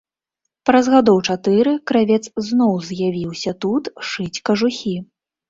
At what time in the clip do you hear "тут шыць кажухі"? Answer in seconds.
3.67-4.97